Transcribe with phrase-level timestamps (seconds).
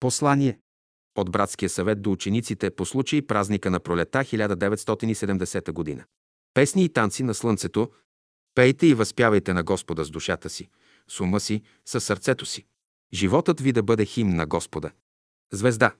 [0.00, 0.58] Послание
[1.16, 6.04] от братския съвет до учениците по случай празника на пролета 1970 година.
[6.54, 7.90] Песни и танци на слънцето.
[8.54, 10.68] Пейте и възпявайте на Господа с душата си,
[11.08, 12.66] с ума си, със сърцето си.
[13.12, 14.90] Животът ви да бъде хим на Господа.
[15.52, 15.94] Звезда.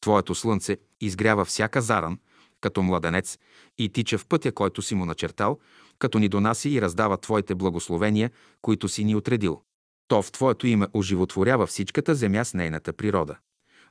[0.00, 2.18] Твоето слънце изгрява всяка заран,
[2.60, 3.38] като младенец,
[3.78, 5.58] и тича в пътя, който си му начертал,
[5.98, 8.30] като ни донаси и раздава Твоите благословения,
[8.62, 9.62] които си ни отредил.
[10.12, 13.36] То в Твоето име оживотворява всичката земя с нейната природа.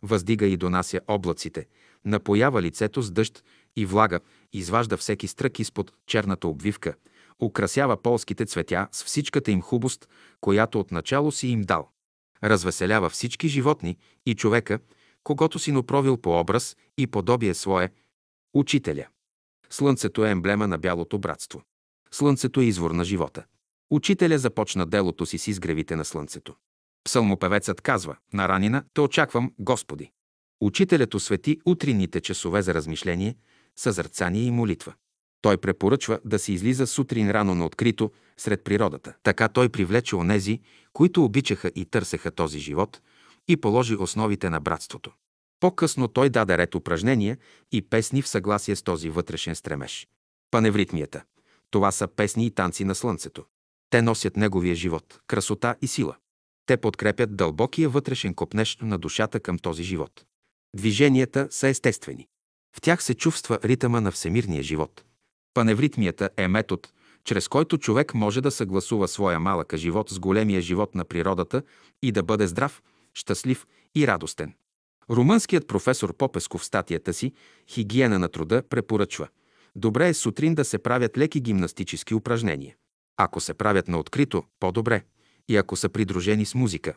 [0.01, 1.67] Въздига и донася облаците,
[2.05, 3.43] напоява лицето с дъжд
[3.75, 4.19] и влага,
[4.53, 6.95] изважда всеки стрък изпод черната обвивка,
[7.41, 10.09] украсява полските цветя с всичката им хубост,
[10.41, 11.89] която отначало си им дал.
[12.43, 14.79] Развеселява всички животни и човека,
[15.23, 17.89] когато си направил по образ и подобие свое,
[18.53, 19.07] учителя.
[19.69, 21.61] Слънцето е емблема на бялото братство.
[22.11, 23.43] Слънцето е извор на живота.
[23.91, 26.55] Учителя започна делото си с изгревите на слънцето.
[27.03, 30.11] Псалмопевецът казва, на ранина те очаквам, Господи.
[30.61, 33.35] Учителят освети утринните часове за размишление,
[33.75, 34.93] съзърцание и молитва.
[35.41, 39.13] Той препоръчва да се излиза сутрин рано на открито сред природата.
[39.23, 40.59] Така той привлече онези,
[40.93, 43.01] които обичаха и търсеха този живот
[43.47, 45.11] и положи основите на братството.
[45.59, 47.37] По-късно той даде ред упражнения
[47.71, 50.07] и песни в съгласие с този вътрешен стремеж.
[50.51, 51.23] Паневритмията.
[51.71, 53.45] Това са песни и танци на слънцето.
[53.91, 56.15] Те носят неговия живот, красота и сила.
[56.65, 60.25] Те подкрепят дълбокия вътрешен копнеж на душата към този живот.
[60.75, 62.27] Движенията са естествени.
[62.77, 65.03] В тях се чувства ритъма на всемирния живот.
[65.53, 66.89] Паневритмията е метод,
[67.23, 71.63] чрез който човек може да съгласува своя малък живот с големия живот на природата
[72.01, 72.81] и да бъде здрав,
[73.13, 74.53] щастлив и радостен.
[75.09, 77.33] Румънският професор Попеско в статията си
[77.67, 79.27] «Хигиена на труда» препоръчва
[79.75, 82.75] Добре е сутрин да се правят леки гимнастически упражнения.
[83.17, 85.03] Ако се правят на открито, по-добре.
[85.47, 86.93] И ако са придружени с музика,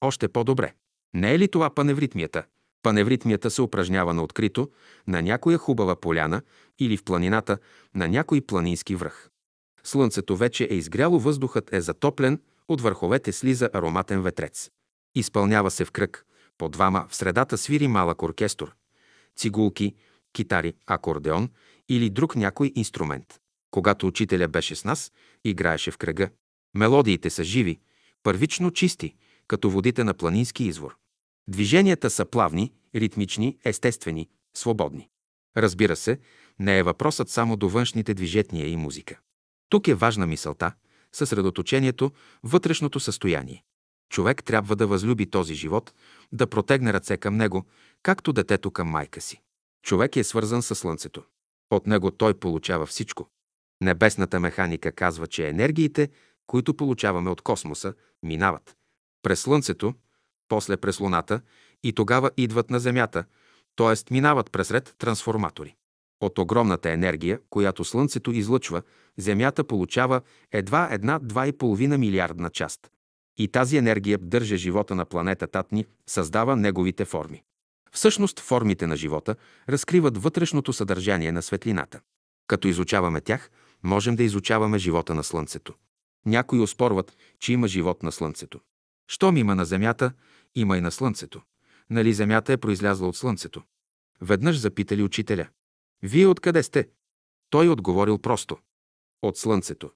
[0.00, 0.74] още по-добре.
[1.14, 2.44] Не е ли това паневритмията?
[2.82, 4.70] Паневритмията се упражнява на открито,
[5.06, 6.42] на някоя хубава поляна
[6.78, 7.58] или в планината,
[7.94, 9.30] на някой планински връх.
[9.84, 14.70] Слънцето вече е изгряло, въздухът е затоплен, от върховете слиза ароматен ветрец.
[15.14, 16.26] Изпълнява се в кръг,
[16.58, 18.74] по двама в средата свири малък оркестър,
[19.36, 19.94] цигулки,
[20.32, 21.48] китари, акордеон
[21.88, 23.40] или друг някой инструмент.
[23.74, 25.12] Когато учителя беше с нас,
[25.44, 26.30] играеше в кръга.
[26.74, 27.80] Мелодиите са живи,
[28.22, 29.14] първично чисти,
[29.46, 30.96] като водите на планински извор.
[31.48, 35.08] Движенията са плавни, ритмични, естествени, свободни.
[35.56, 36.18] Разбира се,
[36.58, 39.18] не е въпросът само до външните движения и музика.
[39.68, 40.72] Тук е важна мисълта,
[41.12, 42.12] съсредоточението,
[42.42, 43.64] вътрешното състояние.
[44.08, 45.94] Човек трябва да възлюби този живот,
[46.32, 47.64] да протегне ръце към него,
[48.02, 49.40] както детето към майка си.
[49.82, 51.24] Човек е свързан с Слънцето.
[51.70, 53.28] От него той получава всичко.
[53.80, 56.08] Небесната механика казва, че енергиите,
[56.46, 58.76] които получаваме от космоса, минават
[59.22, 59.94] през Слънцето,
[60.48, 61.40] после през Луната
[61.82, 63.24] и тогава идват на Земята,
[63.76, 64.14] т.е.
[64.14, 65.76] минават през ред трансформатори.
[66.20, 68.82] От огромната енергия, която Слънцето излъчва,
[69.18, 70.20] Земята получава
[70.52, 72.90] едва една 2,5 милиардна част.
[73.36, 77.42] И тази енергия държа живота на планетата ни, създава неговите форми.
[77.92, 79.36] Всъщност формите на живота
[79.68, 82.00] разкриват вътрешното съдържание на светлината.
[82.46, 83.50] Като изучаваме тях,
[83.84, 85.74] можем да изучаваме живота на Слънцето.
[86.26, 88.60] Някои оспорват, че има живот на Слънцето.
[89.08, 90.12] Щом има на Земята,
[90.54, 91.42] има и на Слънцето.
[91.90, 93.62] Нали Земята е произлязла от Слънцето?
[94.20, 95.48] Веднъж запитали учителя.
[96.02, 96.88] Вие откъде сте?
[97.50, 98.58] Той отговорил просто.
[99.22, 99.90] От Слънцето.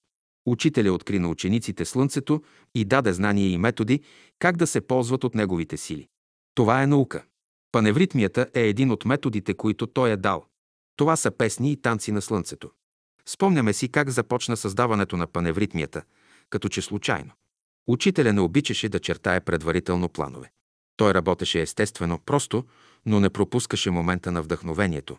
[0.46, 2.42] Учителя откри на учениците Слънцето
[2.74, 4.00] и даде знания и методи
[4.38, 6.08] как да се ползват от неговите сили.
[6.54, 7.24] Това е наука.
[7.72, 10.46] Паневритмията е един от методите, които той е дал.
[10.96, 12.70] Това са песни и танци на Слънцето.
[13.28, 16.02] Спомняме си как започна създаването на паневритмията,
[16.50, 17.30] като че случайно.
[17.86, 20.50] Учителя не обичаше да чертае предварително планове.
[20.96, 22.64] Той работеше естествено, просто,
[23.06, 25.18] но не пропускаше момента на вдъхновението.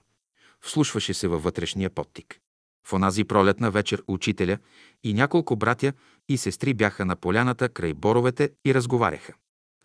[0.62, 2.40] Вслушваше се във вътрешния подтик.
[2.88, 4.58] В онази пролетна вечер учителя
[5.04, 5.94] и няколко братя
[6.30, 9.34] и сестри бяха на поляната край боровете и разговаряха.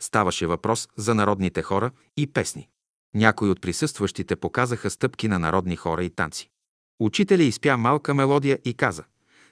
[0.00, 2.68] Ставаше въпрос за народните хора и песни.
[3.15, 6.50] Някои от присъстващите показаха стъпки на народни хора и танци.
[7.00, 9.04] Учителя изпя малка мелодия и каза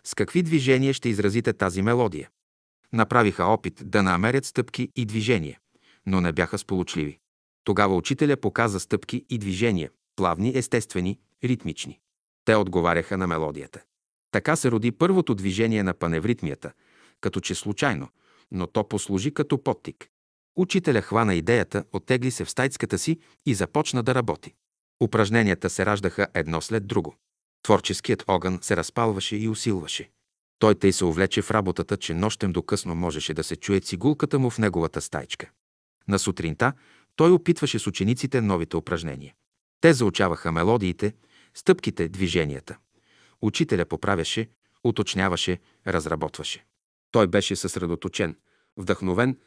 [0.04, 2.30] «С какви движения ще изразите тази мелодия?»
[2.92, 5.58] Направиха опит да намерят стъпки и движения,
[6.06, 7.18] но не бяха сполучливи.
[7.64, 12.00] Тогава учителя показа стъпки и движения, плавни, естествени, ритмични.
[12.44, 13.82] Те отговаряха на мелодията.
[14.30, 16.72] Така се роди първото движение на паневритмията,
[17.20, 18.08] като че случайно,
[18.50, 20.08] но то послужи като подтик.
[20.56, 24.54] Учителя хвана идеята, оттегли се в стайцката си и започна да работи.
[25.02, 27.16] Упражненията се раждаха едно след друго.
[27.62, 30.10] Творческият огън се разпалваше и усилваше.
[30.58, 34.38] Той тъй се увлече в работата, че нощем до късно можеше да се чуе цигулката
[34.38, 35.50] му в неговата стайчка.
[36.08, 36.72] На сутринта
[37.16, 39.34] той опитваше с учениците новите упражнения.
[39.80, 41.14] Те заучаваха мелодиите,
[41.54, 42.78] стъпките, движенията.
[43.42, 44.48] Учителя поправяше,
[44.84, 46.64] уточняваше, разработваше.
[47.10, 48.36] Той беше съсредоточен,
[48.76, 49.38] вдъхновен,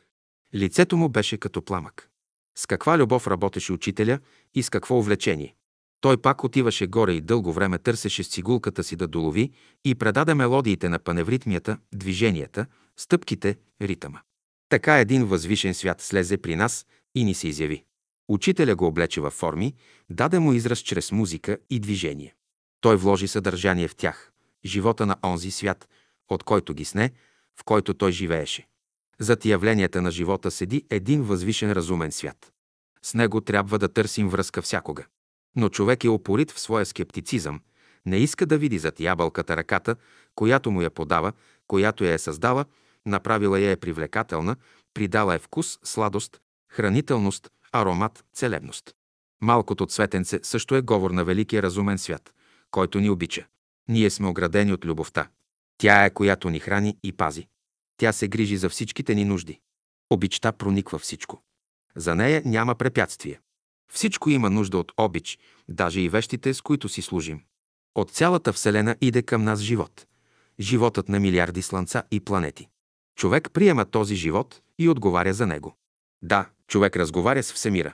[0.55, 2.09] лицето му беше като пламък.
[2.57, 4.19] С каква любов работеше учителя
[4.53, 5.55] и с какво увлечение.
[6.05, 9.51] Той пак отиваше горе и дълго време търсеше с цигулката си да долови
[9.85, 12.65] и предаде мелодиите на паневритмията, движенията,
[12.97, 14.21] стъпките, ритъма.
[14.69, 16.85] Така един възвишен свят слезе при нас
[17.15, 17.83] и ни се изяви.
[18.27, 19.73] Учителя го облече във форми,
[20.09, 22.35] даде му израз чрез музика и движение.
[22.81, 24.31] Той вложи съдържание в тях,
[24.65, 25.89] живота на онзи свят,
[26.29, 27.11] от който ги сне,
[27.59, 28.67] в който той живееше.
[29.19, 32.51] Зад явленията на живота седи един възвишен разумен свят.
[33.01, 35.05] С него трябва да търсим връзка всякога.
[35.55, 37.61] Но човек е опорит в своя скептицизъм,
[38.05, 39.95] не иска да види зад ябълката ръката,
[40.35, 41.33] която му я подава,
[41.67, 42.65] която я е създала,
[43.05, 44.55] направила я е привлекателна,
[44.93, 46.41] придала е вкус, сладост,
[46.71, 48.95] хранителност, аромат, целебност.
[49.41, 52.33] Малкото цветенце също е говор на великия разумен свят,
[52.71, 53.45] който ни обича.
[53.87, 55.27] Ние сме оградени от любовта.
[55.77, 57.47] Тя е, която ни храни и пази.
[57.97, 59.59] Тя се грижи за всичките ни нужди.
[60.09, 61.41] Обичта прониква всичко.
[61.95, 63.39] За нея няма препятствие.
[63.91, 65.39] Всичко има нужда от обич,
[65.69, 67.41] даже и вещите, с които си служим.
[67.95, 70.05] От цялата Вселена иде към нас живот.
[70.59, 72.67] Животът на милиарди слънца и планети.
[73.17, 75.75] Човек приема този живот и отговаря за него.
[76.21, 77.93] Да, човек разговаря с Всемира.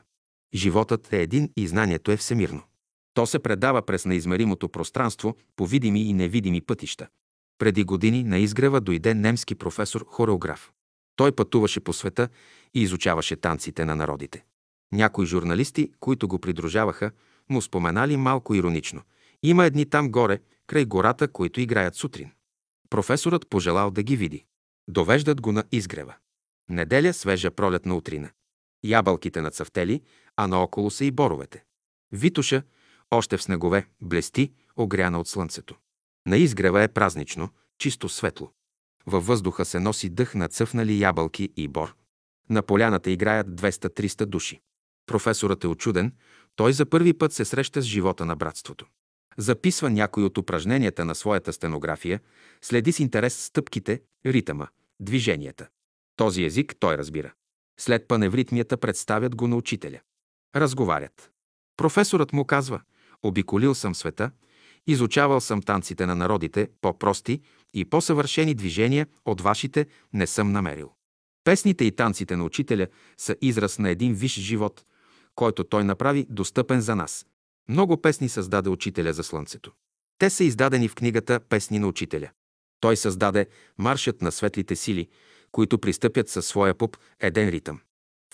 [0.53, 2.63] Животът е един и знанието е всемирно.
[3.13, 7.07] То се предава през неизмеримото пространство по видими и невидими пътища.
[7.57, 10.71] Преди години на изгрева дойде немски професор-хореограф.
[11.15, 12.29] Той пътуваше по света
[12.73, 14.43] и изучаваше танците на народите.
[14.93, 17.11] Някои журналисти, които го придружаваха,
[17.49, 19.01] му споменали малко иронично.
[19.43, 22.31] Има едни там горе, край гората, които играят сутрин.
[22.89, 24.45] Професорът пожелал да ги види.
[24.87, 26.15] Довеждат го на изгрева.
[26.69, 28.29] Неделя свежа пролетна утрина.
[28.83, 30.01] Ябълките нацъфтели,
[30.35, 31.63] а наоколо са и боровете.
[32.11, 32.63] Витуша,
[33.11, 35.75] още в снегове, блести, огряна от слънцето.
[36.27, 38.51] На изгрева е празнично, чисто светло.
[39.05, 41.95] Във въздуха се носи дъх на цъфнали ябълки и бор.
[42.49, 44.61] На поляната играят 200-300 души.
[45.05, 46.13] Професорът е очуден,
[46.55, 48.85] той за първи път се среща с живота на братството.
[49.37, 52.19] Записва някои от упражненията на своята стенография,
[52.61, 54.67] следи с интерес стъпките, ритъма,
[54.99, 55.67] движенията.
[56.15, 57.33] Този език той разбира.
[57.79, 59.99] След паневритмията представят го на учителя.
[60.55, 61.31] Разговарят.
[61.77, 62.81] Професорът му казва,
[63.23, 64.31] обиколил съм света,
[64.87, 67.41] изучавал съм танците на народите, по-прости
[67.73, 70.91] и по-съвършени движения от вашите не съм намерил.
[71.43, 72.87] Песните и танците на учителя
[73.17, 74.85] са израз на един виш живот,
[75.35, 77.25] който той направи достъпен за нас.
[77.69, 79.71] Много песни създаде учителя за Слънцето.
[80.17, 82.29] Те са издадени в книгата Песни на учителя.
[82.79, 83.47] Той създаде
[83.77, 85.07] маршът на светлите сили,
[85.51, 87.79] които пристъпят със своя пуп еден ритъм.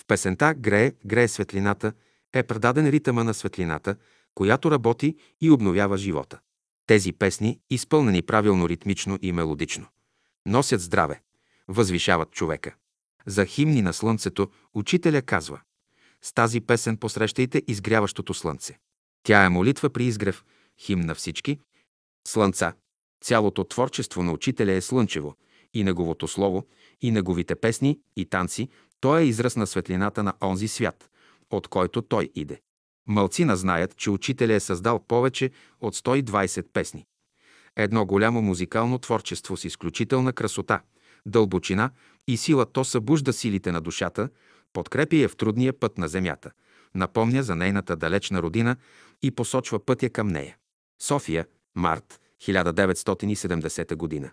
[0.00, 1.92] В песента «Грее, грее светлината»
[2.32, 3.96] е предаден ритъма на светлината,
[4.34, 6.38] която работи и обновява живота.
[6.86, 9.86] Тези песни, изпълнени правилно ритмично и мелодично,
[10.46, 11.20] носят здраве,
[11.68, 12.74] възвишават човека.
[13.26, 15.60] За химни на слънцето учителя казва
[16.24, 18.78] С тази песен посрещайте изгряващото слънце.
[19.22, 20.44] Тя е молитва при изгрев,
[20.80, 21.58] химн на всички.
[22.28, 22.72] Слънца.
[23.24, 25.36] Цялото творчество на учителя е слънчево,
[25.74, 26.66] и неговото слово,
[27.00, 28.68] и неговите песни и танци,
[29.00, 31.10] то е израз на светлината на онзи свят,
[31.50, 32.60] от който той иде.
[33.08, 37.06] Малцина знаят, че учителя е създал повече от 120 песни.
[37.76, 40.80] Едно голямо музикално творчество с изключителна красота,
[41.26, 41.90] дълбочина
[42.28, 44.28] и сила то събужда силите на душата,
[44.72, 46.50] подкрепя я в трудния път на земята,
[46.94, 48.76] напомня за нейната далечна родина
[49.22, 50.56] и посочва пътя към нея.
[51.02, 54.30] София, март 1970 година.